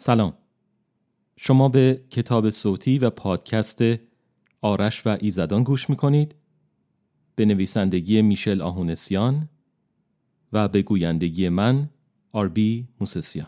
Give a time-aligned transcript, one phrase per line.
[0.00, 0.32] سلام.
[1.36, 3.80] شما به کتاب صوتی و پادکست
[4.62, 6.34] آرش و ایزدان گوش می‌کنید.
[7.34, 9.48] به نویسندگی میشل آهونسیان
[10.52, 11.88] و به گویندگی من
[12.32, 13.46] آربی موسسیان.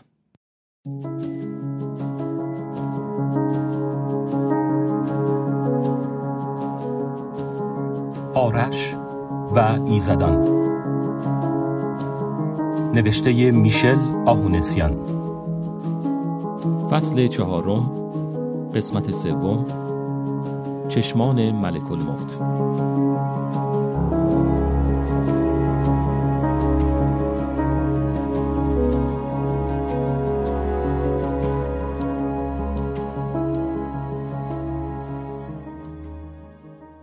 [8.35, 8.93] آرش
[9.55, 10.37] و ایزدان.
[12.95, 15.20] نوشته میشل آهونسیان.
[16.91, 17.83] فصل چهارم
[18.75, 19.65] قسمت سوم
[20.89, 22.37] چشمان ملک الموت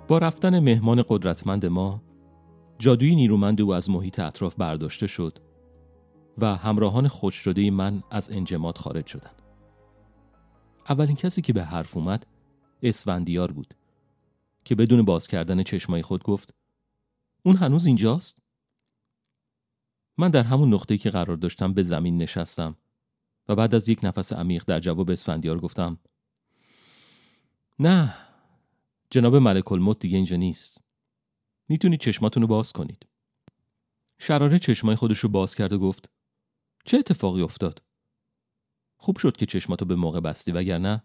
[0.08, 2.02] با رفتن مهمان قدرتمند ما
[2.78, 5.38] جادوی نیرومند او از محیط اطراف برداشته شد
[6.38, 9.37] و همراهان خوششده من از انجماد خارج شدند.
[10.88, 12.26] اولین کسی که به حرف اومد
[12.82, 13.74] اسفندیار بود
[14.64, 16.54] که بدون باز کردن چشمای خود گفت
[17.42, 18.38] اون هنوز اینجاست؟
[20.18, 22.76] من در همون نقطه‌ای که قرار داشتم به زمین نشستم
[23.48, 25.98] و بعد از یک نفس عمیق در جواب اسفندیار گفتم
[27.78, 28.14] نه
[29.10, 30.80] جناب ملک الموت دیگه اینجا نیست
[31.68, 33.06] می‌تونید چشماتون رو باز کنید
[34.18, 36.10] شراره چشمای خودش رو باز کرد و گفت
[36.84, 37.87] چه اتفاقی افتاد؟
[38.98, 41.02] خوب شد که چشماتو به موقع بستی وگرنه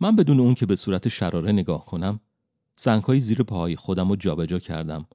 [0.00, 2.20] من بدون اون که به صورت شراره نگاه کنم
[2.76, 5.06] سنگهای زیر پاهای خودم رو جابجا کردم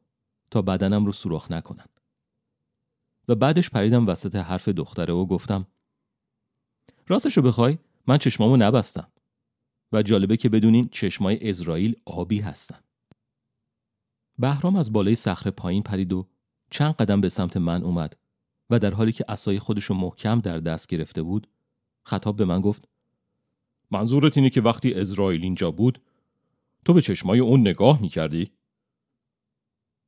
[0.52, 1.86] تا بدنم رو سوراخ نکنن.
[3.28, 5.68] و بعدش پریدم وسط حرف دختره و گفتم
[7.08, 9.08] راستشو بخوای من چشمامو نبستم.
[9.92, 12.80] و جالبه که بدونین چشمای اسرائیل آبی هستن.
[14.40, 16.28] بهرام از بالای صخره پایین پرید و
[16.70, 18.18] چند قدم به سمت من اومد.
[18.70, 21.48] و در حالی که اسای خودشو محکم در دست گرفته بود
[22.04, 22.88] خطاب به من گفت
[23.92, 26.02] منظورت اینه که وقتی اسرائیل اینجا بود
[26.86, 28.52] تو به چشمای اون نگاه می‌کردی؟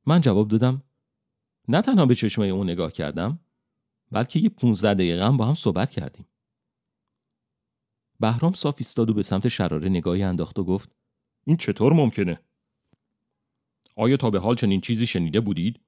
[0.06, 0.82] من جواب دادم
[1.68, 3.40] نه تنها به چشمای اون نگاه کردم
[4.12, 6.26] بلکه یه 15 دقیقه هم با هم صحبت کردیم
[8.20, 10.90] بهرام صاف ایستاد و به سمت شراره نگاهی انداخت و گفت
[11.44, 12.40] این چطور ممکنه؟
[13.96, 15.80] آیا تا به حال چنین چیزی شنیده بودید؟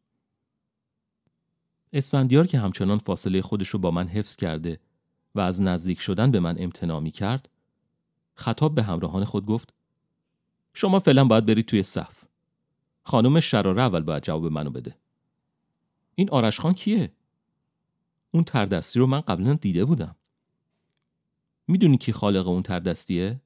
[1.93, 4.81] اسفندیار که همچنان فاصله خودش رو با من حفظ کرده
[5.35, 7.49] و از نزدیک شدن به من امتناع کرد
[8.35, 9.75] خطاب به همراهان خود گفت
[10.75, 12.25] شما فعلا باید برید توی صف.
[13.03, 14.97] خانم شراره اول باید جواب منو بده.
[16.15, 17.13] این آرش خان کیه?
[18.31, 20.17] اون تردستی رو من قبلا دیده بودم.
[21.69, 23.41] می‌دونی کی خالق اون تردستیه؟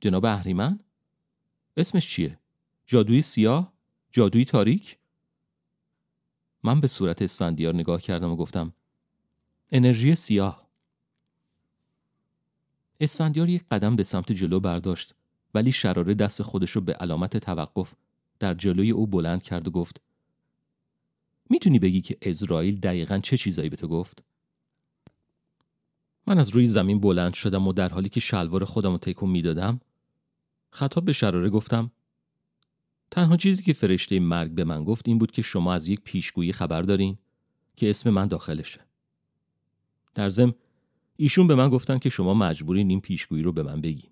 [0.00, 0.80] جناب اهریمن.
[1.76, 2.38] اسمش چیه؟
[2.86, 3.72] جادوی سیاه؟
[4.10, 4.98] جادوی تاریک؟
[6.66, 8.72] من به صورت اسفندیار نگاه کردم و گفتم
[9.72, 10.66] انرژی سیاه
[13.00, 15.14] اسفندیار یک قدم به سمت جلو برداشت
[15.54, 17.94] ولی شراره دست خودش رو به علامت توقف
[18.38, 20.00] در جلوی او بلند کرد و گفت
[21.50, 24.24] می‌تونی بگی که اسرائیل دقیقا چه چیزایی به تو گفت؟
[26.26, 29.80] من از روی زمین بلند شدم و در حالی که شلوار خودم رو تکون می‌دادم
[30.70, 31.90] خطاب به شراره گفتم
[33.10, 36.52] تنها چیزی که فرشته مرگ به من گفت این بود که شما از یک پیشگویی
[36.52, 37.18] خبر دارین
[37.76, 38.80] که اسم من داخلشه.
[40.14, 40.54] در ضمن
[41.16, 44.10] ایشون به من گفتن که شما مجبورین این پیشگویی رو به من بگین.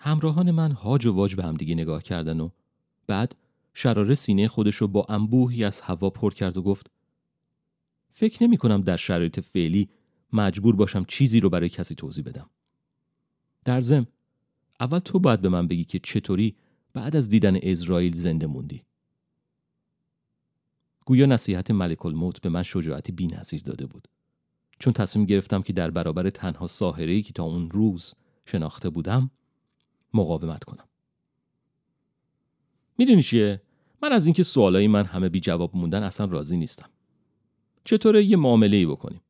[0.00, 2.50] همراهان من هاج و واج به همدیگه نگاه کردن و
[3.06, 3.36] بعد
[3.74, 6.90] شراره سینه خودش رو با انبوهی از هوا پر کرد و گفت
[8.10, 9.88] فکر نمی کنم در شرایط فعلی
[10.32, 12.50] مجبور باشم چیزی رو برای کسی توضیح بدم.
[13.64, 14.06] در ضمن
[14.80, 16.56] اول تو باید به من بگی که چطوری
[16.92, 18.84] بعد از دیدن اسرائیل زنده موندی.
[21.04, 24.08] گویا نصیحت ملک الموت به من شجاعتی بینظیر داده بود.
[24.78, 28.14] چون تصمیم گرفتم که در برابر تنها ساحره‌ای که تا اون روز
[28.46, 29.30] شناخته بودم
[30.14, 30.88] مقاومت کنم.
[32.98, 33.62] می‌دونی چیه؟
[34.02, 36.90] من از اینکه سوالای من همه بی جواب موندن اصلا راضی نیستم.
[37.84, 39.20] چطوره یه معامله ای بکنیم؟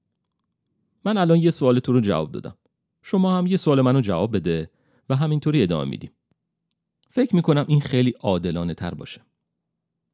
[1.04, 2.56] من الان یه سوال تو رو جواب دادم.
[3.02, 4.70] شما هم یه سوال منو جواب بده
[5.08, 6.10] و همینطوری ادامه میدیم.
[7.10, 9.20] فکر می‌کنم این خیلی عادلانه تر باشه.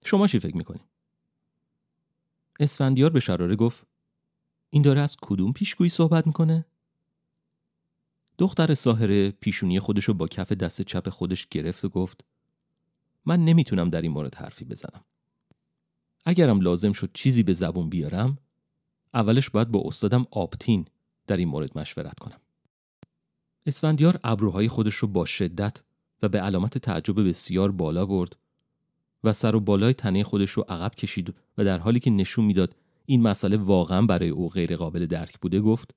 [0.04, 0.80] شما چی فکر می‌کنی؟
[2.60, 3.86] اسفندیار به شراره گفت
[4.70, 6.64] این داره از کدوم پیشگویی صحبت می‌کنه؟
[8.38, 12.24] دختر ساهره پیشونی خودشو با کف دست چپ خودش گرفت و گفت
[13.24, 15.04] من نمی‌تونم در این مورد حرفی بزنم.
[16.24, 18.38] اگرم لازم شد چیزی به زبون بیارم
[19.14, 20.84] اولش باید با استادم آبتین
[21.26, 22.40] در این مورد مشورت کنم.
[23.66, 25.82] اسفندیار ابروهای خودش رو با شدت
[26.22, 28.36] و به علامت تعجب بسیار بالا برد
[29.24, 32.76] و سر و بالای تنه خودش رو عقب کشید و در حالی که نشون می‌داد
[33.06, 35.94] این مسئله واقعا برای او غیر قابل درک بوده گفت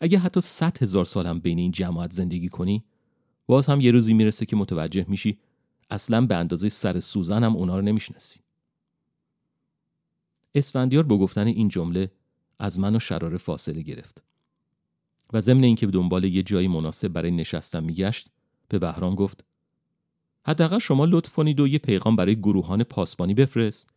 [0.00, 2.84] اگه حتی صد هزار سال هم بین این جماعت زندگی کنی
[3.46, 5.38] باز هم یه روزی می‌رسه که متوجه میشی
[5.90, 8.40] اصلا به اندازه سر سوزن هم اونا رو نمی‌شناسی.
[10.54, 12.10] اسفندیار با گفتن این جمله
[12.58, 14.24] از من و شراره فاصله گرفت
[15.32, 18.30] و ضمن اینکه به دنبال یه جایی مناسب برای نشستن میگشت
[18.68, 19.44] به بهرام گفت
[20.46, 23.90] حداقل شما لطف کنید و یه پیغام برای گروهان پاسبانی بفرست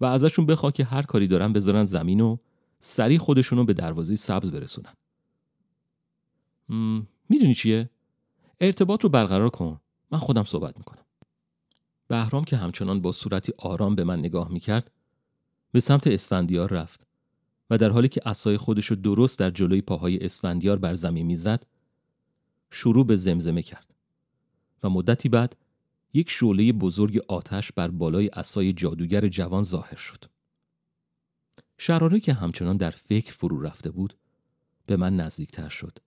[0.00, 2.36] و ازشون بخوا که هر کاری دارن بذارن زمین و
[2.80, 4.94] سریع خودشونو به دروازه سبز برسونن.
[7.28, 7.90] می‌دونی چیه؟
[8.60, 9.80] ارتباط رو برقرار کن.
[10.10, 11.04] من خودم صحبت می‌کنم.
[12.08, 14.90] بهرام که همچنان با صورتی آرام به من نگاه می‌کرد
[15.72, 17.06] به سمت اسفندیار رفت
[17.70, 21.66] و در حالی که اسای خودش رو درست در جلوی پاهای اسفندیار بر زمین می‌زد
[22.70, 23.94] شروع به زمزمه کرد.
[24.82, 25.56] و مدتی بعد
[26.12, 30.24] یک شعله بزرگ آتش بر بالای اسای جادوگر جوان ظاهر شد.
[31.78, 34.16] شراره که همچنان در فکر فرو رفته بود
[34.86, 35.98] به من نزدیکتر شد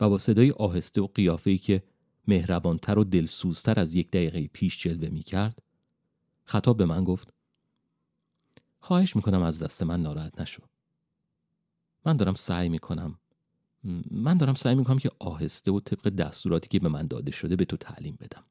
[0.00, 1.82] و با صدای آهسته و قیافه‌ای که
[2.28, 5.62] مهربانتر و دلسوزتر از یک دقیقه پیش جلوه می کرد
[6.44, 7.32] خطاب به من گفت
[8.78, 10.62] خواهش می‌کنم از دست من ناراحت نشو.
[12.04, 13.18] من دارم سعی می‌کنم
[14.10, 17.64] من دارم سعی می‌کنم که آهسته و طبق دستوراتی که به من داده شده به
[17.64, 18.44] تو تعلیم بدم.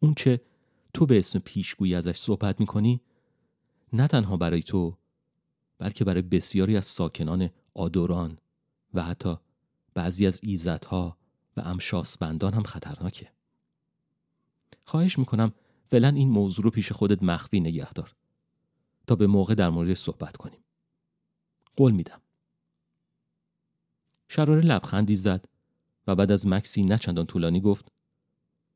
[0.00, 0.40] اون چه
[0.94, 3.00] تو به اسم پیشگویی ازش صحبت می‌کنی
[3.92, 4.96] نه تنها برای تو
[5.78, 8.38] بلکه برای بسیاری از ساکنان آدوران
[8.94, 9.36] و حتی
[9.94, 11.16] بعضی از ایزدها
[11.56, 13.32] و امشاسبندان هم خطرناکه.
[14.84, 15.52] خواهش می‌کنم
[15.86, 18.14] فعلا این موضوع رو پیش خودت مخفی نگه دار
[19.06, 20.60] تا به موقع در مورد صحبت کنیم.
[21.76, 22.20] قول میدم.
[24.28, 25.44] شراره لبخندی زد
[26.06, 27.92] و بعد از مکسی نچندان طولانی گفت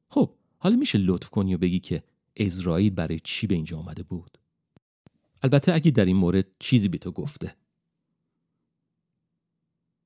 [0.08, 2.02] خب حالا میشه لطف کنی و بگی که
[2.36, 4.38] اسرائیل برای چی به اینجا آمده بود؟
[5.42, 7.56] البته اگه در این مورد چیزی به تو گفته.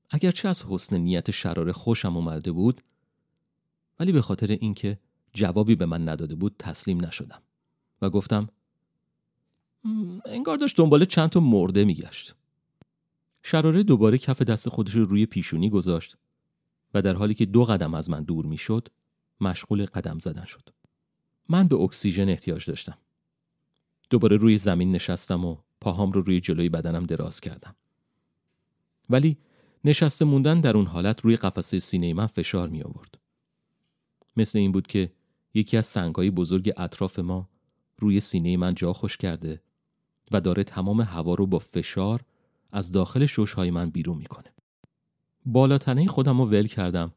[0.09, 2.81] اگرچه از حسن نیت شراره خوشم اومده بود
[3.99, 4.99] ولی به خاطر اینکه
[5.33, 7.41] جوابی به من نداده بود تسلیم نشدم
[8.01, 8.49] و گفتم
[10.25, 12.35] انگار داشت دنبال چند تا مرده میگشت.
[13.49, 16.17] شراره دوباره کف دست خودش رو روی پیشونی گذاشت
[16.93, 18.87] و در حالی که دو قدم از من دور می‌شد
[19.41, 20.69] مشغول قدم زدن شد.
[21.49, 22.97] من به اکسیژن احتیاج داشتم.
[24.09, 27.75] دوباره روی زمین نشستم و پاهام رو روی جلوی بدنم دراز کردم.
[29.09, 29.37] ولی
[29.85, 33.17] نشسته موندن در اون حالت روی قفسه سینه من فشار می آورد.
[34.37, 35.11] مثل این بود که
[35.53, 37.49] یکی از سنگهای بزرگ اطراف ما
[37.99, 39.61] روی سینه من جا خوش کرده
[40.31, 42.25] و داره تمام هوا رو با فشار
[42.71, 44.53] از داخل ششهای من بیرون می‌کنه.
[45.45, 47.13] بالاتنه خودم رو ول کردم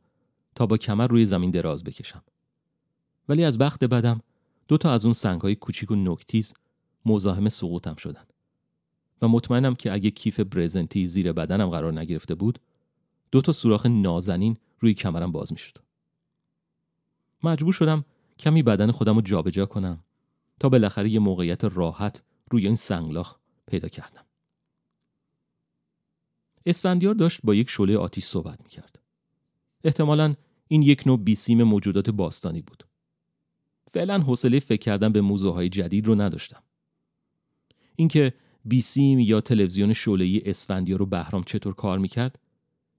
[0.55, 2.23] تا با کمر روی زمین دراز بکشم.
[3.29, 4.21] ولی از بخت بدم
[4.69, 6.55] دو تا از اون سنگهای کوچیک و نکتیز
[7.07, 8.25] مزاحم سقوطم شدن.
[9.23, 12.59] و مطمئنم که اگه کیف برزنتی زیر بدنم قرار نگرفته بود
[13.33, 15.79] دو تا سوراخ نازنین روی کمرم باز می‌شد.
[17.43, 18.05] مجبور شدم
[18.39, 20.05] کمی بدن خودم رو جابجا کنم
[20.61, 23.37] تا بالاخره یه موقعیت راحت روی این سنگلاخ
[23.67, 24.25] پیدا کردم.
[26.67, 28.99] اسفندیار داشت با یک شعله آتیش صحبت می‌کرد.
[29.85, 30.35] احتمالا
[30.69, 32.87] این یک نوع بیسیم موجودات باستانی بود.
[33.91, 36.63] فعلا حوصله فکر کردن به موضوعهای جدید رو نداشتم.
[37.97, 38.35] اینکه
[38.65, 42.39] بیسیم یا تلویزیون شعله‌ای اسفندیار و بهرام چطور کار می‌کرد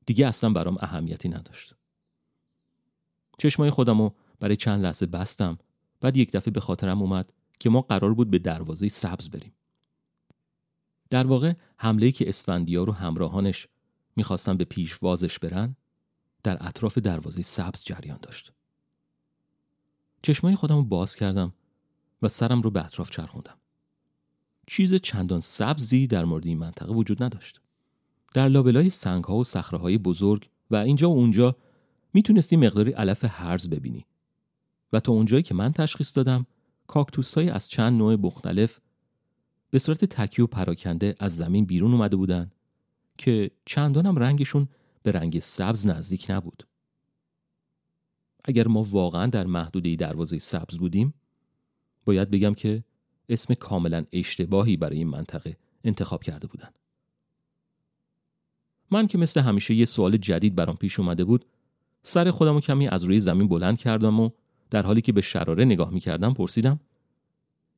[0.06, 1.76] دیگه اصلا برام اهمیتی نداشت.
[3.38, 5.58] چشمای خودم رو برای چند لحظه بستم
[6.02, 9.54] بعد یک دفعه به خاطرم اومد که ما قرار بود به دروازه سبز بریم.
[11.12, 13.68] در واقع حمله که اسفندیار و همراهانش
[14.16, 15.76] می‌خواستن به پیشوازش برن
[16.44, 18.52] در اطراف دروازه سبز جریان داشت.
[20.22, 21.54] چشمای خودم رو باز کردم
[22.22, 23.58] و سرم رو به اطراف چرخوندم.
[24.68, 27.62] چیز چندان سبزی در مورد این منطقه وجود نداشت.
[28.34, 31.56] در لابلای سنگ ها و صخره های بزرگ و اینجا و اونجا
[32.14, 34.06] می‌تونستی مقداری علف هرز ببینی
[34.94, 36.46] و تا اونجایی که من تشخیص دادم
[36.88, 38.80] کاکتوس های از چند نوع مختلف
[39.72, 42.52] به صورت تکی و پراکنده از زمین بیرون اومده بودن
[43.18, 44.68] که چندانم رنگشون
[45.04, 46.68] به رنگ سبز نزدیک نبود.
[48.46, 51.14] اگر ما واقعا در محدوده دروازه سبز بودیم
[52.06, 52.84] باید بگم که
[53.30, 56.80] اسم کاملا اشتباهی برای این منطقه انتخاب کرده بودند.
[58.92, 61.46] من که مثل همیشه یه سوال جدید برام پیش اومده بود
[62.04, 64.30] سر خودم و کمی از روی زمین بلند کردم و
[64.70, 66.80] در حالی که به شراره نگاه می‌کردم پرسیدم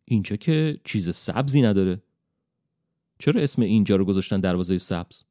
[0.05, 2.01] اینجا که چیز سبزی نداره
[3.19, 5.23] چرا اسم اینجا رو گذاشتن دروازه سبز؟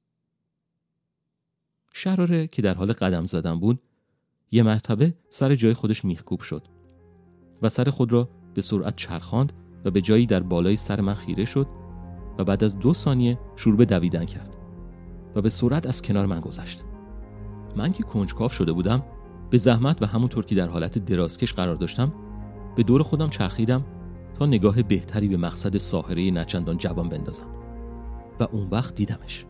[1.92, 3.82] شراره که در حال قدم زدن بود
[4.50, 6.62] یه مرتبه سر جای خودش میخکوب شد
[7.62, 9.52] و سر خود را به سرعت چرخاند
[9.84, 11.66] و به جایی در بالای سر من خیره شد
[12.38, 14.56] و بعد از دو ثانیه شروع به دویدن کرد
[15.34, 16.84] و به سرعت از کنار من گذشت
[17.76, 19.04] من که کنجکاف شده بودم
[19.50, 22.12] به زحمت و همونطور که در حالت درازکش قرار داشتم
[22.76, 23.84] به دور خودم چرخیدم
[24.38, 27.46] تا نگاه بهتری به مقصد ساحره نچندان جوان بندازم.
[28.40, 29.44] و اون وقت دیدمش.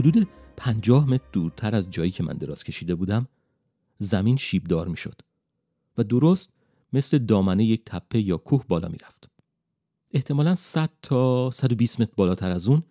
[0.00, 3.28] حدود پنجاه متر دورتر از جایی که من دراز کشیده بودم
[3.98, 5.20] زمین شیبدار می‌شد
[5.98, 6.52] و درست
[6.92, 9.30] مثل دامنه یک تپه یا کوه بالا می‌رفت.
[10.10, 12.82] احتمالا 100 تا 120 متر بالاتر از اون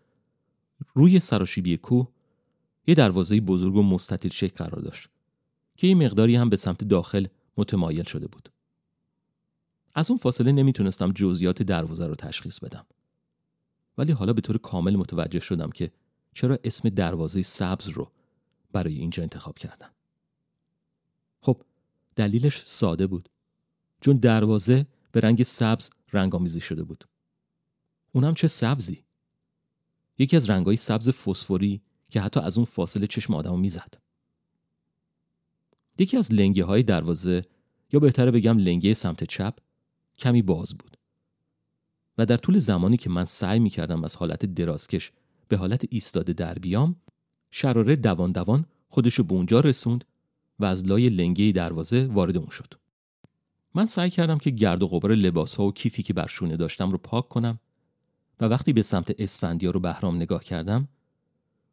[0.93, 2.07] روی سراشیبی کوه
[2.87, 5.09] یه دروازه بزرگ و مستطیل شکل قرار داشت
[5.77, 8.51] که یه مقداری هم به سمت داخل متمایل شده بود.
[9.95, 12.85] از اون فاصله نمی‌تونستم جزئیات دروازه رو تشخیص بدم.
[13.97, 15.91] ولی حالا به طور کامل متوجه شدم که
[16.33, 18.11] چرا اسم دروازه سبز رو
[18.71, 19.89] برای اینجا انتخاب کردن
[21.41, 21.61] خب
[22.15, 23.29] دلیلش ساده بود.
[24.01, 27.07] چون دروازه به رنگ سبز رنگامیزی شده بود.
[28.11, 29.03] اونم چه سبزی؟
[30.17, 33.93] یکی از رنگای سبز فسفوری که حتی از اون فاصله چشم آدمو می‌زد.
[35.97, 37.45] یکی از لنگه های دروازه
[37.93, 39.57] یا بهتره بگم لنگه سمت چپ
[40.17, 40.97] کمی باز بود.
[42.17, 45.11] و در طول زمانی که من سعی می کردم از حالت درازکش
[45.49, 46.95] به حالت ایستاده در بیام
[47.51, 50.05] شراره دوان دوان خودشو به اونجا رسوند
[50.59, 52.73] و از لای لنگه دروازه وارد اون شد.
[53.75, 56.91] من سعی کردم که گرد و غبار لباس ها و کیفی که بر شونه داشتم
[56.91, 57.59] رو پاک کنم
[58.39, 60.87] و وقتی به سمت اسفندیار رو بهرام نگاه کردم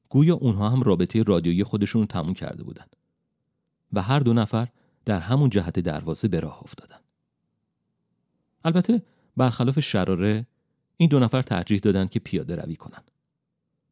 [0.09, 2.87] گویا اونها هم رابطه رادیویی خودشون رو تموم کرده بودن
[3.93, 4.69] و هر دو نفر
[5.05, 7.01] در همون جهت دروازه به راه افتادن.
[8.65, 9.03] البته
[9.37, 10.47] برخلاف شراره
[10.97, 13.03] این دو نفر ترجیح دادن که پیاده روی کنن.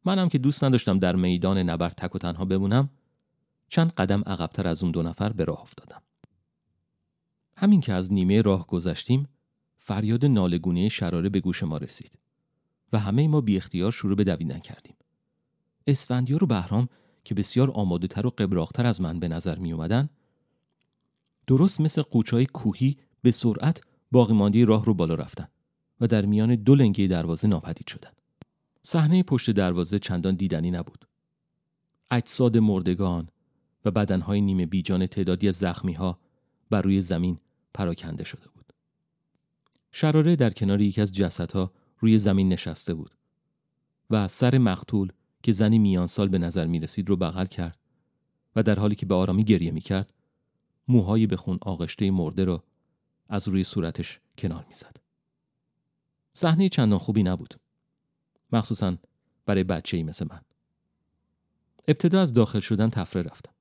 [0.05, 2.89] منم که دوست نداشتم در میدان نبرد تک و تنها بمونم
[3.69, 6.01] چند قدم عقبتر از اون دو نفر به راه افتادم.
[7.57, 9.27] همین که از نیمه راه گذشتیم
[9.77, 12.19] فریاد نالگونه شراره به گوش ما رسید
[12.93, 14.95] و همه ما بی اختیار شروع به دویدن کردیم.
[15.87, 16.89] اسفندیار و بهرام
[17.23, 20.09] که بسیار آماده تر و قبراختر از من به نظر می اومدن
[21.47, 23.81] درست مثل قوچای کوهی به سرعت
[24.11, 25.47] باقی راه رو بالا رفتن
[26.01, 28.14] و در میان دو لنگه دروازه ناپدید شدن.
[28.87, 31.07] صحنه پشت دروازه چندان دیدنی نبود.
[32.11, 33.29] اجساد مردگان
[33.85, 35.63] و بدنهای نیمه بیجان تعدادی از
[35.97, 36.19] ها
[36.69, 37.39] بر روی زمین
[37.73, 38.73] پراکنده شده بود.
[39.91, 43.15] شراره در کنار یکی از جسدها روی زمین نشسته بود
[44.09, 45.11] و سر مقتول
[45.43, 47.79] که زنی میان سال به نظر می رسید رو بغل کرد
[48.55, 50.13] و در حالی که به آرامی گریه می کرد
[50.87, 52.63] موهای به خون آغشته مرده را
[53.29, 54.97] از روی صورتش کنار می‌زد.
[56.33, 57.64] صحنه چندان خوبی نبود.
[58.51, 58.97] مخصوصا
[59.45, 60.41] برای بچه ای مثل من.
[61.87, 63.51] ابتدا از داخل شدن تفره رفتم.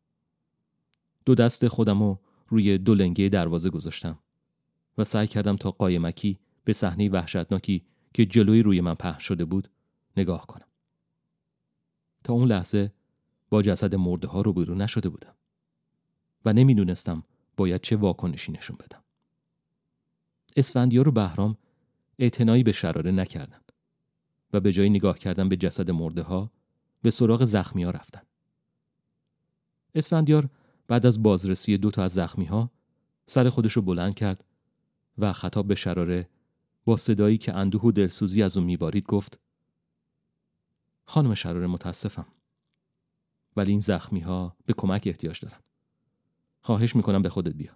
[1.24, 4.18] دو دست خودم رو روی دو لنگه دروازه گذاشتم
[4.98, 9.70] و سعی کردم تا قایمکی به صحنه وحشتناکی که جلوی روی من پهن شده بود
[10.16, 10.68] نگاه کنم.
[12.24, 12.92] تا اون لحظه
[13.50, 15.34] با جسد مرده ها روبرو نشده بودم
[16.44, 17.22] و نمی‌دونستم
[17.56, 19.04] باید چه واکنشی نشون بدم.
[20.56, 21.56] اسفندیار و بهرام
[22.18, 23.60] اعتنایی به شراره نکردن.
[24.54, 26.50] و به جای نگاه کردن به جسد مرده ها
[27.02, 28.22] به سراغ زخمی ها رفتن.
[29.94, 30.48] اسفندیار
[30.86, 32.70] بعد از بازرسی دو تا از زخمی ها
[33.26, 34.44] سر خودشو بلند کرد
[35.18, 36.28] و خطاب به شراره
[36.84, 39.38] با صدایی که اندوه و دلسوزی از اون میبارید گفت
[41.04, 42.26] خانم شراره متاسفم
[43.56, 45.60] ولی این زخمی ها به کمک احتیاج دارن.
[46.60, 47.72] خواهش می‌کنم به خودت بیا.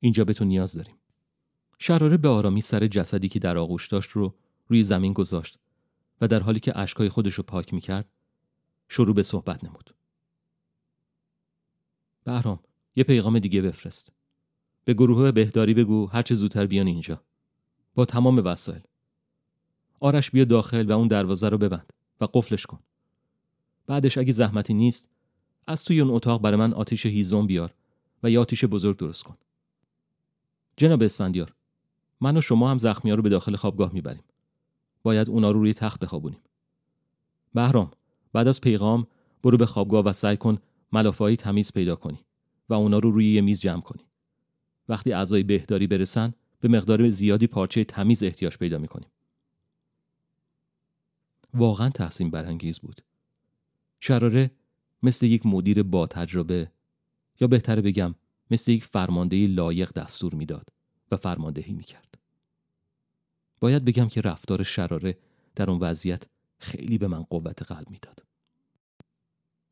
[0.00, 0.96] اینجا به تو نیاز داریم.
[1.78, 4.34] شراره به آرامی سر جسدی که در آغوش داشت رو
[4.68, 5.58] روی زمین گذاشت
[6.20, 8.08] و در حالی که اشکای خودش رو پاک می‌کرد
[8.88, 9.94] شروع به صحبت نمود.
[12.24, 12.60] بهرام
[12.96, 14.12] یه پیغام دیگه بفرست.
[14.84, 17.22] به گروه بهداری بگو هرچه زودتر بیان اینجا.
[17.94, 18.82] با تمام وسایل.
[20.00, 22.78] آرش بیا داخل و اون دروازه رو ببند و قفلش کن.
[23.86, 25.08] بعدش اگه زحمتی نیست
[25.66, 27.74] از توی اون اتاق برای من آتیش هیزم بیار
[28.22, 29.36] و یه آتیش بزرگ درست کن.
[30.76, 31.54] جناب اسفندیار
[32.20, 34.24] من و شما هم زخمی رو به داخل خوابگاه می‌بریم.
[35.06, 36.40] باید اونا رو روی تخت بخوابونیم.
[37.54, 37.90] بهرام
[38.32, 39.06] بعد از پیغام
[39.42, 40.58] برو به خوابگاه و سعی کن
[40.92, 42.18] ملافه‌های تمیز پیدا کنی
[42.68, 44.04] و اونا رو روی یه میز جمع کنی.
[44.88, 49.08] وقتی اعضای بهداری برسن به مقدار زیادی پارچه تمیز احتیاج پیدا می‌کنیم.
[51.54, 53.02] واقعا تحسین برانگیز بود.
[54.00, 54.50] شراره
[55.02, 56.70] مثل یک مدیر با تجربه
[57.40, 58.14] یا بهتره بگم
[58.50, 60.68] مثل یک فرمانده لایق دستور می‌داد
[61.10, 62.18] و فرماندهی می‌کرد.
[63.60, 65.18] باید بگم که رفتار شراره
[65.54, 66.26] در اون وضعیت
[66.58, 68.22] خیلی به من قوت قلب می‌داد.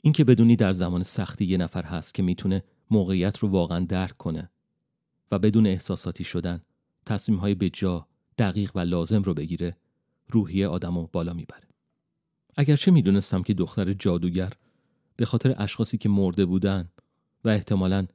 [0.03, 4.51] اینکه بدونی در زمان سختی یه نفر هست که می‌تونه موقعیت رو واقعا درک کنه
[5.31, 6.63] و بدون احساساتی شدن
[7.07, 9.77] تصمیم های به جا دقیق و لازم رو بگیره
[10.29, 11.69] روحیه آدمو بالا می‌بره.
[12.57, 14.53] اگرچه می‌دونستم که دختر جادوگر
[15.17, 16.89] به خاطر اشخاصی که مرده بودن
[17.45, 18.07] و احتمالاً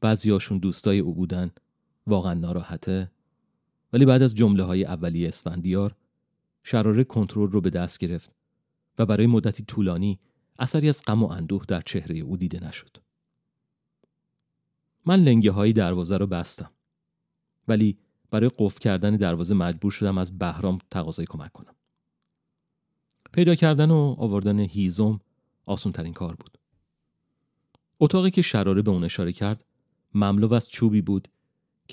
[0.00, 1.50] بعضیاشون دوستای او بودن
[2.06, 3.10] واقعا ناراحته
[3.92, 5.96] ولی بعد از جمله های اولیه اسفندیار
[6.62, 8.30] شراره کنترل رو به دست گرفت
[8.98, 10.20] و برای مدتی طولانی
[10.58, 12.96] اثری از غم و اندوه در چهره او دیده نشد.
[15.06, 16.70] من لنگه های دروازه رو بستم
[17.68, 17.98] ولی
[18.30, 21.74] برای قفل کردن دروازه مجبور شدم از بهرام تقاضای کمک کنم.
[23.32, 25.20] پیدا کردن و آوردن هیزم
[25.66, 26.58] آسون ترین کار بود.
[28.00, 29.64] اتاقی که شراره به اون اشاره کرد
[30.14, 31.28] مملو از چوبی بود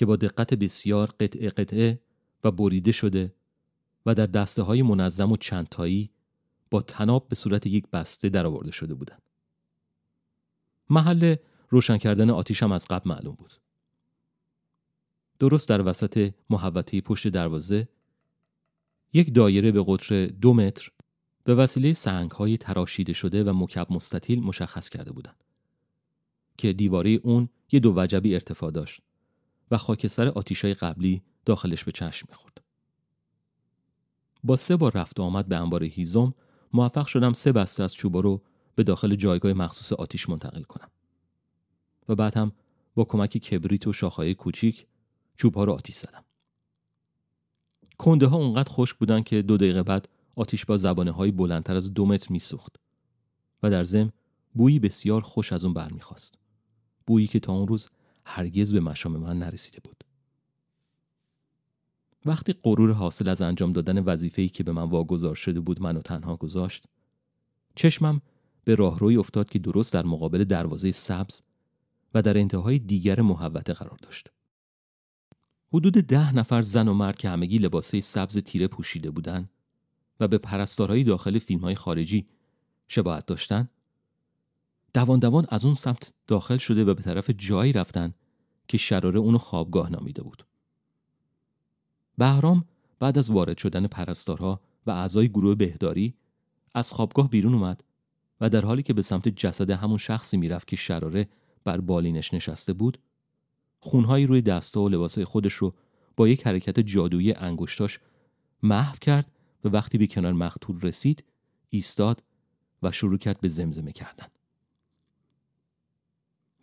[0.00, 2.00] که با دقت بسیار قطعه قطعه
[2.44, 3.34] و بریده شده
[4.06, 6.10] و در دسته های منظم و چندتایی
[6.70, 9.22] با تناب به صورت یک بسته درآورده شده بودند.
[10.90, 11.36] محل
[11.68, 13.52] روشن کردن آتیش هم از قبل معلوم بود.
[15.38, 17.88] درست در وسط محوطه پشت دروازه
[19.12, 20.90] یک دایره به قطر دو متر
[21.44, 25.44] به وسیله سنگ های تراشیده شده و مکب مستطیل مشخص کرده بودند
[26.58, 29.02] که دیواره اون یه دو وجبی ارتفاع داشت
[29.70, 32.60] و خاکستر آتیشای قبلی داخلش به چشم می‌خورد.
[34.44, 36.34] با سه بار رفت و آمد به انبار هیزم
[36.72, 38.42] موفق شدم سه بسته از چوبا رو
[38.74, 40.90] به داخل جایگاه مخصوص آتیش منتقل کنم.
[42.08, 42.52] و بعد هم
[42.94, 44.86] با کمک کبریت و شاخهای کوچیک
[45.36, 46.24] چوبها رو آتیش زدم.
[47.98, 51.94] کنده ها اونقدر خشک بودن که دو دقیقه بعد آتیش با زبانه های بلندتر از
[51.94, 52.76] دو متر میسوخت
[53.62, 54.12] و در زم
[54.54, 56.38] بویی بسیار خوش از اون برمیخواست.
[57.06, 57.88] بویی که تا اون روز
[58.30, 60.04] هرگز به مشام من نرسیده بود.
[62.26, 66.36] وقتی غرور حاصل از انجام دادن وظیفه‌ای که به من واگذار شده بود منو تنها
[66.36, 66.84] گذاشت،
[67.74, 68.20] چشمم
[68.64, 71.42] به راهروی افتاد که درست در مقابل دروازه سبز
[72.14, 74.28] و در انتهای دیگر محوطه قرار داشت.
[75.72, 79.50] حدود ده نفر زن و مرد که همگی لباسه سبز تیره پوشیده بودند
[80.20, 82.26] و به پرستارهای داخل فیلم های خارجی
[82.88, 83.68] شباهت داشتن
[84.94, 88.14] دوان دوان از اون سمت داخل شده و به طرف جایی رفتن
[88.70, 90.46] که شراره اونو خوابگاه نامیده بود.
[92.18, 92.64] بهرام
[92.98, 96.14] بعد از وارد شدن پرستارها و اعضای گروه بهداری
[96.74, 97.84] از خوابگاه بیرون اومد
[98.40, 101.28] و در حالی که به سمت جسد همون شخصی می‌رفت که شراره
[101.64, 102.98] بر بالینش نشسته بود
[103.80, 105.74] خونهایی روی دستا و لباسای خودش رو
[106.16, 108.00] با یک حرکت جادویی انگشتاش
[108.62, 109.30] محو کرد
[109.64, 111.24] و وقتی به کنار مقتول رسید
[111.70, 112.22] ایستاد
[112.82, 114.26] و شروع کرد به زمزمه کردن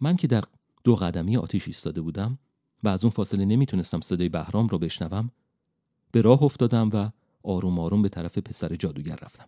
[0.01, 0.43] من که در
[0.87, 2.39] دو قدمی آتیش ایستاده بودم
[2.83, 5.31] و از اون فاصله نمی‌تونستم صدای بهرام را بشنوم
[6.11, 7.09] به راه افتادم و
[7.43, 9.45] آروم آروم به طرف پسر جادوگر رفتم.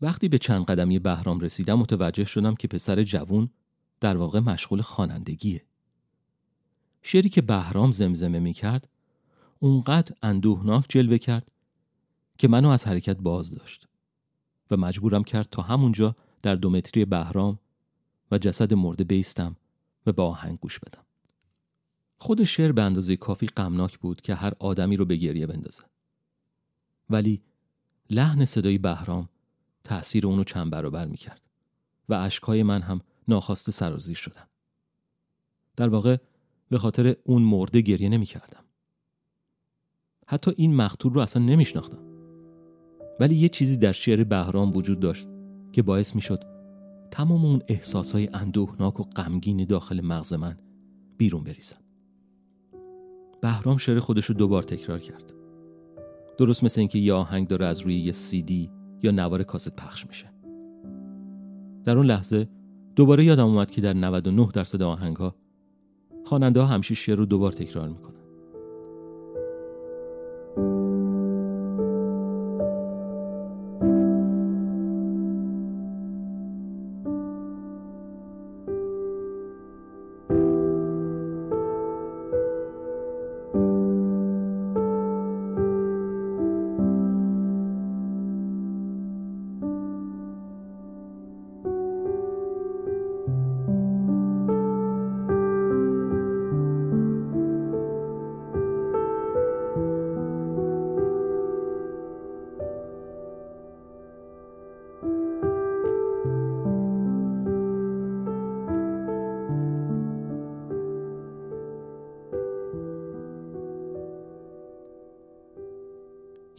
[0.00, 3.50] وقتی به چند قدمی بهرام رسیدم متوجه شدم که پسر جوون
[4.00, 5.64] در واقع مشغول خوانندگیه.
[7.02, 8.88] شعری که بهرام زمزمه می کرد
[9.58, 11.52] اونقدر اندوهناک جلوه کرد
[12.38, 13.88] که منو از حرکت باز داشت
[14.70, 17.58] و مجبورم کرد تا همونجا در دو متری بهرام
[18.30, 19.56] و جسد مرده بیستم
[20.06, 21.04] و با آهنگ گوش بدم.
[22.16, 25.82] خود شعر به اندازه کافی غمناک بود که هر آدمی رو به گریه بندازه.
[27.10, 27.42] ولی
[28.10, 29.28] لحن صدای بهرام
[29.84, 31.40] تأثیر اونو چند برابر می کرد
[32.08, 34.46] و اشکهای من هم ناخواسته سرازیر شدن.
[35.76, 36.16] در واقع
[36.68, 38.64] به خاطر اون مرده گریه نمی کردم.
[40.26, 42.02] حتی این مقتول رو اصلا نمیشناختم.
[43.20, 45.26] ولی یه چیزی در شعر بهرام وجود داشت
[45.72, 46.53] که باعث می شد
[47.14, 50.56] تمام اون احساسهای اندوهناک و غمگین داخل مغز من
[51.16, 51.76] بیرون بریزن.
[53.42, 55.32] بهرام شعر خودش رو دوبار تکرار کرد.
[56.38, 58.70] درست مثل اینکه یه آهنگ داره از روی یه سی دی
[59.02, 60.32] یا نوار کاست پخش میشه.
[61.84, 62.48] در اون لحظه
[62.96, 65.34] دوباره یادم اومد که در 99 درصد آهنگ ها
[66.24, 68.13] خواننده ها همیشه شعر رو دوبار تکرار می‌کنن.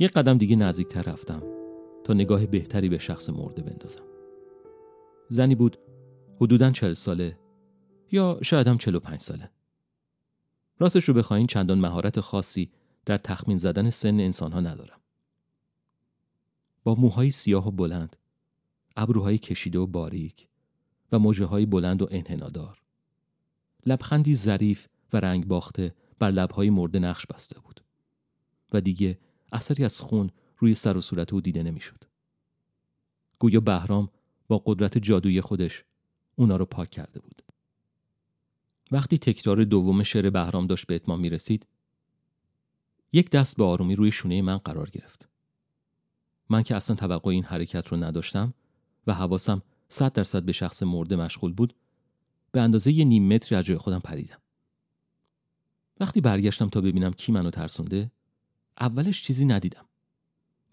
[0.05, 1.43] یک قدم دیگه نزدیکتر رفتم
[2.03, 4.03] تا نگاه بهتری به شخص مرده بندازم.
[5.29, 5.77] زنی بود
[6.41, 7.39] حدوداً چل ساله
[8.11, 9.51] یا شاید هم چل و پنج ساله.
[10.79, 12.71] راستش رو بخواین چندان مهارت خاصی
[13.05, 14.99] در تخمین زدن سن انسانها ندارم.
[16.83, 18.15] با موهای سیاه و بلند،
[18.95, 20.47] ابروهای کشیده و باریک
[21.11, 22.81] و موجه های بلند و انحنادار.
[23.85, 27.81] لبخندی ظریف و رنگ باخته بر لبهای مرده نقش بسته بود.
[28.73, 29.19] و دیگه
[29.55, 32.03] اثری از خون روی سر و صورت او دیده نمی‌شد.
[33.39, 34.09] گویا بهرام
[34.47, 35.83] با قدرت جادویی خودش
[36.35, 37.41] اونا رو پاک کرده بود.
[38.91, 41.65] وقتی تکرار دوم شعر بهرام داشت به اتمام می رسید
[43.13, 45.27] یک دست به آرومی روی شونه من قرار گرفت.
[46.49, 48.53] من که اصلا توقع این حرکت رو نداشتم
[49.07, 51.75] و حواسم صد درصد به شخص مرده مشغول بود
[52.51, 54.41] به اندازه یه نیم متری از جای خودم پریدم.
[55.99, 58.11] وقتی برگشتم تا ببینم کی منو ترسونده
[58.79, 59.85] اولش چیزی ندیدم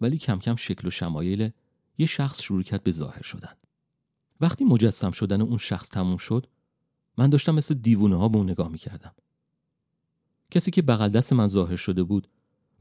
[0.01, 1.51] ولی کم کم شکل و شمایل
[1.97, 3.53] یه شخص شروع کرد به ظاهر شدن.
[4.41, 6.47] وقتی مجسم شدن اون شخص تموم شد
[7.17, 9.15] من داشتم مثل دیوونه ها به اون نگاه می‌کردم.
[10.51, 12.27] کسی که بغل دست من ظاهر شده بود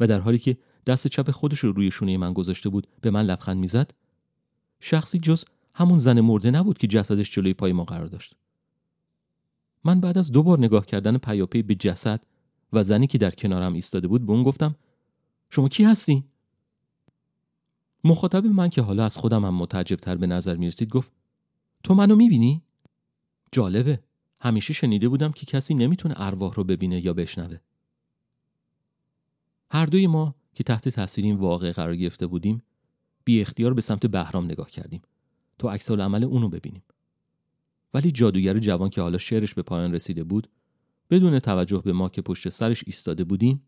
[0.01, 3.27] و در حالی که دست چپ خودش رو روی شونه من گذاشته بود به من
[3.27, 3.91] لبخند می‌زد
[4.81, 8.35] شخصی جز همون زن مرده نبود که جسدش جلوی پای ما قرار داشت.
[9.85, 12.21] من بعد از دو بار نگاه کردن پیاپی به جسد
[12.73, 14.75] و زنی که در کنارم ایستاده بود به اون گفتم
[15.55, 16.25] شما کی هستی؟
[18.05, 21.13] مخاطب من که حالا از خودم هم متعجب به نظر می رسید گفت
[21.85, 22.63] تو منو می‌بینی؟
[23.53, 24.03] جالبه
[24.41, 27.59] همیشه شنیده بودم که کسی نمی‌تونه ارواح رو ببینه یا بشنوه.
[29.71, 32.63] هر دوی ما که تحت تاثیر این واقع قرار گرفته بودیم
[33.25, 35.03] بی اختیار به سمت بهرام نگاه کردیم
[35.59, 36.83] تا عکس عمل اونو ببینیم.
[37.95, 40.49] ولی جادوگر جوان که حالا شعرش به پایان رسیده بود
[41.11, 43.63] بدون توجه به ما که پشت سرش ایستاده بودیم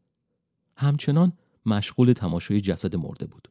[0.77, 1.33] همچنان
[1.67, 3.49] مشغول تماشای جسد مرده بود.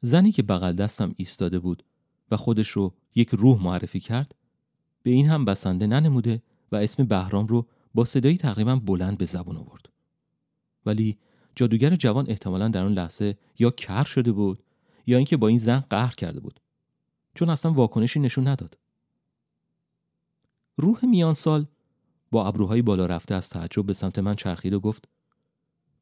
[0.00, 1.84] زنی که بغل دستم ایستاده بود
[2.30, 4.34] و خودش رو یک روح معرفی کرد
[5.02, 9.56] به این هم بسنده ننموده و اسم بهرام رو با صدایی تقریبا بلند به زبون
[9.56, 9.88] آورد.
[10.86, 11.18] ولی
[11.54, 14.62] جادوگر جوان احتمالا در اون لحظه یا کر شده بود
[15.06, 16.60] یا اینکه با این زن قهر کرده بود
[17.34, 18.78] چون اصلا واکنشی نشون نداد.
[20.76, 21.66] روح میان سال
[22.30, 25.08] با ابروهای بالا رفته از تعجب به سمت من چرخید و گفت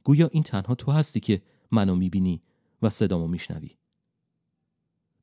[0.06, 2.42] گویا این تنها تو هستی که منو می‌بینی
[2.82, 3.70] و صدامو میشنوی.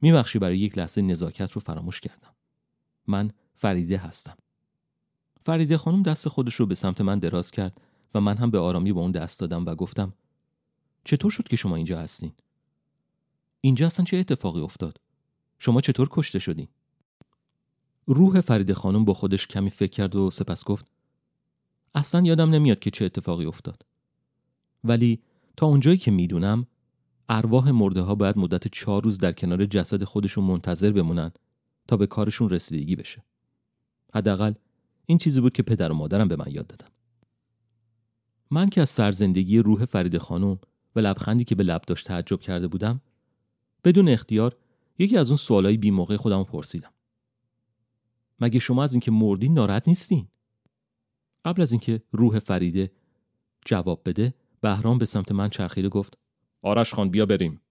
[0.01, 2.35] میبخشی برای یک لحظه نزاکت رو فراموش کردم.
[3.07, 4.37] من فریده هستم.
[5.41, 7.81] فریده خانم دست خودش رو به سمت من دراز کرد
[8.13, 10.13] و من هم به آرامی با اون دست دادم و گفتم
[11.03, 12.31] چطور شد که شما اینجا هستین؟
[13.61, 15.01] اینجا اصلا چه اتفاقی افتاد؟
[15.59, 16.67] شما چطور کشته شدین؟
[18.05, 20.91] روح فریده خانم با خودش کمی فکر کرد و سپس گفت
[21.95, 23.92] اصلا یادم نمیاد که چه اتفاقی افتاد.
[24.83, 25.21] ولی
[25.57, 26.67] تا اونجایی که می‌دونم
[27.29, 31.31] ارواح مرده ها باید مدت چهار روز در کنار جسد خودشون منتظر بمونن
[31.87, 33.23] تا به کارشون رسیدگی بشه.
[34.13, 34.53] حداقل
[35.05, 36.87] این چیزی بود که پدر و مادرم به من یاد دادن.
[38.51, 40.59] من که از سرزندگی روح فرید خانم
[40.95, 43.01] و لبخندی که به لب داشت تعجب کرده بودم
[43.83, 44.57] بدون اختیار
[44.99, 46.93] یکی از اون سوالای بی موقع خودم پرسیدم.
[48.39, 50.27] مگه شما از اینکه مردین ناراحت نیستین؟
[51.45, 52.91] قبل از اینکه روح فریده
[53.65, 56.17] جواب بده بهرام به سمت من چرخیده گفت
[56.61, 57.61] آرش خان بیا بریم.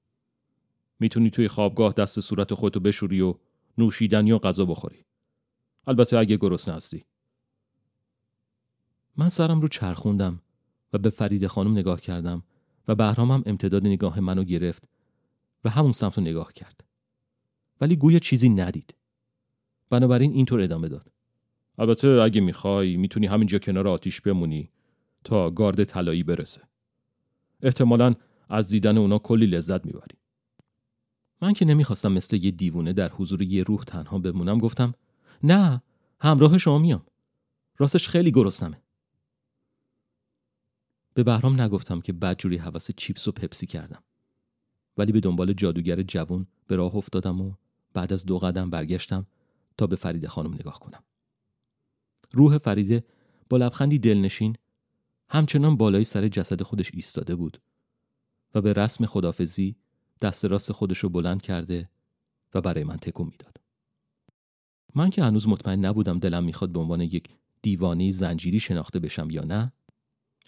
[1.01, 3.35] می‌تونی توی خوابگاه دست صورت خودتو بشوری و
[3.79, 5.05] نوشیدن یا غذا بخوری.
[5.87, 7.05] البته اگه گرسنه هستی.
[9.17, 10.43] من سرم رو چرخوندم
[10.93, 12.43] و به فرید خانم نگاه کردم
[12.89, 14.89] و بهرامم امتداد نگاه منو گرفت
[15.65, 16.85] و همون سمت رو نگاه کرد.
[17.81, 18.95] ولی گویا چیزی ندید.
[19.91, 21.13] بنابراین اینطور ادامه داد.
[21.79, 24.71] البته اگه می‌خوای می‌تونی همینجا کنار آتیش بمونی
[25.25, 26.72] تا گارد طلایی برسه.
[27.63, 28.15] احتمالا
[28.49, 30.19] از دیدن اونا کلی لذت می‌بری.
[31.43, 34.95] من که نمی‌خواستم مثل یه دیوونه در حضور یه روح تنها بمونم گفتم
[35.43, 35.83] نه
[36.21, 37.07] همراه شما میام.
[37.79, 38.83] راستش خیلی گرسنمه.
[41.15, 44.03] به بهرام نگفتم که بدجوری حوس چیپس و پپسی کردم.
[44.97, 47.55] ولی به دنبال جادوگر جوون به راه افتادم و
[47.95, 49.27] بعد از دو قدم برگشتم
[49.77, 51.03] تا به فریده خانم نگاه کنم.
[52.33, 53.05] روح فریده
[53.49, 54.57] با لبخندی دلنشین
[55.33, 57.63] همچنان بالای سر جسد خودش ایستاده بود
[58.55, 59.77] و به رسم خدافزی
[60.21, 61.91] دست راست خودش رو بلند کرده
[62.55, 63.57] و برای من تکون می‌داد.
[64.95, 67.29] من که هنوز مطمئن نبودم دلم می‌خواد به عنوان یک
[67.63, 69.73] دیوانه زنجیری شناخته بشم یا نه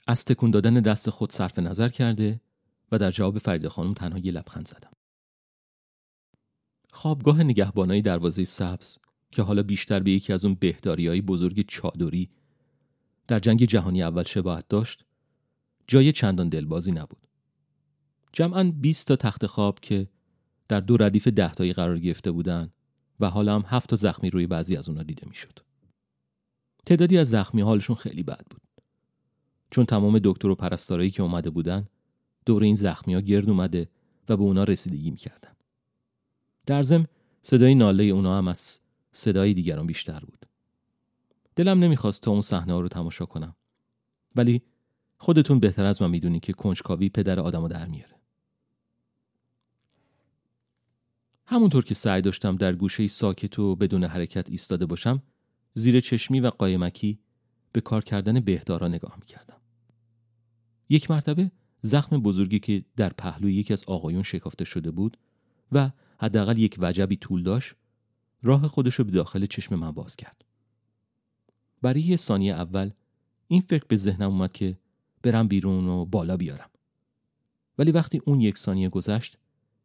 [0.07, 2.41] از تکون دادن دست خود صرف نظر کرده
[2.93, 4.93] و در جواب فرید خانم تنها یه لبخند زدم.
[6.93, 8.99] خوابگاه نگهبانای دروازه سبز
[9.31, 12.31] که حالا بیشتر به یکی از اون بهداری های بزرگ چادری
[13.27, 15.05] در جنگ جهانی اول شباهت داشت
[15.87, 17.29] جای چندان دلبازی نبود.
[18.33, 20.09] جمعا 20 تا تخت خواب که
[20.69, 22.73] در دو ردیف دهتایی قرار گرفته بودن
[23.21, 25.59] و حالا هم هفت تا زخمی روی بعضی از اونا دیده می‌شد.
[26.87, 28.63] تعدادی از زخمی حالشون خیلی بد بود.
[29.71, 31.89] چون تمام دکتر و پرستارایی که اومده بودن
[32.47, 33.89] دور این زخمی ها گرد اومده
[34.29, 35.53] و به اونا رسیدگی می‌کردن.
[36.67, 37.07] در ضمن
[37.43, 38.81] صدای ناله اونا هم از
[39.13, 40.47] صدای دیگران بیشتر بود.
[41.57, 43.57] دلم نمی‌خواست تا اون صحنه رو تماشا کنم.
[44.37, 44.63] ولی
[45.17, 48.21] خودتون بهتر از من می‌دونی که کنجکاوی پدر آدمو در میاره.
[51.47, 55.23] همونطور که سعی داشتم در گوشه ساکت و بدون حرکت ایستاده باشم
[55.75, 57.19] زیر چشمی و قایمکی
[57.73, 59.61] به کار کردن بهدارا نگاه می‌کردم.
[60.89, 61.51] یک مرتبه
[61.83, 65.17] زخم بزرگی که در پهلوی یکی از آقایون شکافته شده بود
[65.73, 67.75] و حداقل یک وجبی طول داشت
[68.43, 70.44] راه خودش رو به داخل چشم من باز کرد.
[71.85, 72.91] برای یه ثانیه اول
[73.49, 74.79] این فکر به ذهنم اومد که
[75.23, 76.71] برم بیرون و بالا بیارم.
[77.79, 79.39] ولی وقتی اون یک ثانیه گذشت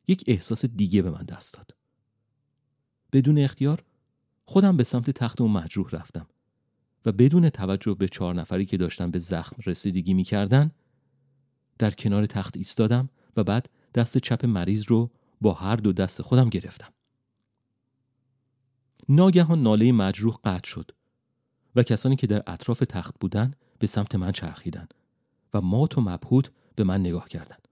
[0.08, 1.76] یک احساس دیگه به من دست داد.
[3.14, 3.84] بدون اختیار
[4.46, 6.28] خودم به سمت تخت اون مجروح رفتم
[7.06, 10.72] و بدون توجه به چهار نفری که داشتن به زخم رسیدگی می‌کردن
[11.80, 16.50] در کنار تخت ایستادم و بعد دست چپ مریض رو با هر دو دست خودم
[16.50, 16.94] گرفتم.
[19.10, 20.92] ناگهان ناله مجروح قطع شد
[21.76, 24.88] و کسانی که در اطراف تخت بودن به سمت من چرخیدن
[25.54, 27.68] و مات و مبهوت به من نگاه کردند.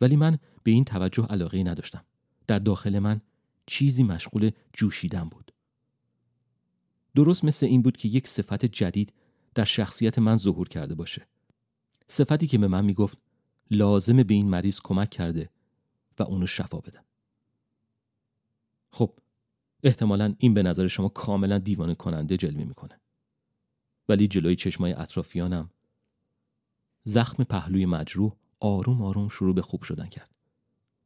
[0.00, 2.04] ولی من به این توجه علاقه نداشتم.
[2.46, 3.20] در داخل من
[3.66, 5.52] چیزی مشغول جوشیدن بود.
[7.14, 9.12] درست مثل این بود که یک صفت جدید
[9.54, 11.26] در شخصیت من ظهور کرده باشه.
[12.08, 13.18] صفتی که به من می‌گفت
[13.70, 15.50] لازم به این مریض کمک کرده
[16.18, 17.04] و اونو شفا بدم.
[18.90, 19.14] خب
[19.82, 23.00] احتمالا این به نظر شما کاملا دیوانه کننده جلوه می‌کنه.
[24.08, 25.70] ولی جلوی چشمای اطرافیانم
[27.04, 30.30] زخم پهلوی مجروح آروم آروم شروع به خوب شدن کرد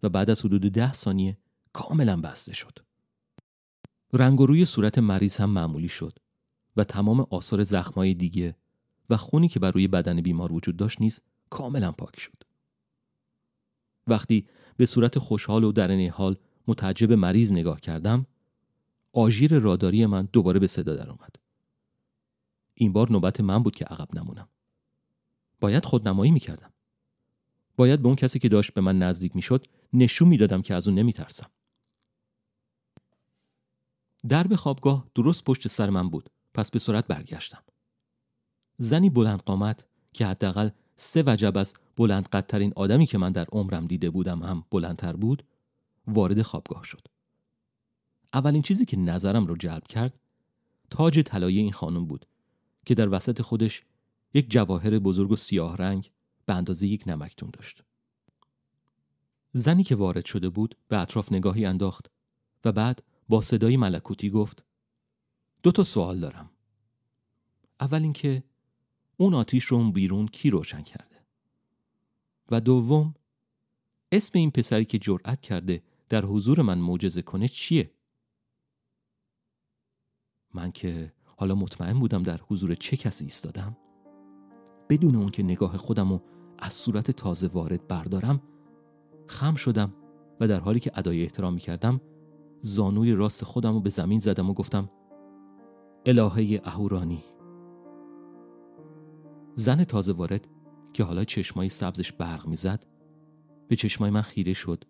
[0.03, 1.39] و بعد از حدود ده ثانیه
[1.73, 2.79] کاملا بسته شد.
[4.13, 6.19] رنگ و روی صورت مریض هم معمولی شد
[6.77, 8.57] و تمام آثار زخمای دیگه
[9.11, 12.43] و خونی که بر روی بدن بیمار وجود داشت نیز کاملا پاک شد.
[14.07, 16.37] وقتی به صورت خوشحال و در حال
[16.69, 18.27] متعجب مریض نگاه کردم
[19.15, 21.37] آژیر راداری من دوباره به صدا در اومد.
[22.75, 24.49] این بار نوبت من بود که عقب نمونم.
[25.61, 26.73] باید خودنمایی می‌کردم.
[27.77, 30.99] باید به اون کسی که داشت به من نزدیک می‌شد نشون می‌دادم که از اون
[30.99, 31.51] نمیترسم.
[34.29, 37.63] درب خوابگاه درست پشت سر من بود پس به سرعت برگشتم.
[38.79, 43.87] زنی بلند قامت که حداقل سه وجب از بلند قدترین آدمی که من در عمرم
[43.87, 45.45] دیده بودم هم بلندتر بود
[46.07, 47.09] وارد خوابگاه شد.
[48.35, 50.21] اولین چیزی که نظرم رو جلب کرد
[50.91, 52.27] تاج طلایی این خانم بود
[52.87, 53.83] که در وسط خودش
[54.35, 56.11] یک جواهر بزرگ و سیاه رنگ
[56.47, 57.85] به اندازه یک نمکتون داشت.
[59.53, 62.11] زنی که وارد شده بود به اطراف نگاهی انداخت
[62.65, 64.65] و بعد با صدای ملکوتی گفت
[65.63, 66.51] دو تا سوال دارم.
[67.81, 68.43] اول اینکه
[69.17, 71.25] اون آتیش رو بیرون کی روشن کرده؟
[72.51, 73.15] و دوم
[74.13, 77.91] اسم این پسری که جرأت کرده در حضور من معجزه کنه چیه؟
[80.55, 83.77] من که حالا مطمئن بودم در حضور چه کسی ایستادم.
[84.89, 86.21] بدون اون که نگاه خودم رو
[86.59, 88.41] از صورت تازه وارد بردارم
[89.27, 89.95] خم شدم
[90.41, 92.01] و در حالی که ادای احترام می کردم
[92.61, 94.91] زانوی راست خودم رو به زمین زدم و گفتم
[96.07, 97.25] الهه اهورانی.
[99.55, 100.49] زن تازه وارد
[100.93, 102.87] که حالا چشمای سبزش برق می‌زد
[103.69, 104.85] به چشمای من خیره شد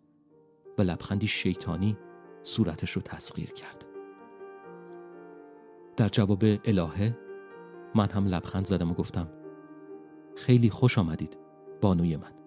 [0.79, 1.96] و لبخندی شیطانی
[2.42, 3.83] صورتش رو تسخیر کرد.
[5.96, 7.18] در جواب الهه
[7.94, 9.28] من هم لبخند زدم و گفتم
[10.37, 11.37] خیلی خوش آمدید
[11.80, 12.43] بانوی من.